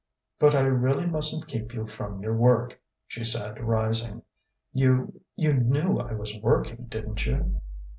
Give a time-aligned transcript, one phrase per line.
[0.39, 4.23] "But I really mustn't keep you from your work," she said, rising.
[4.73, 7.51] "You you knew I was working, didn't you?"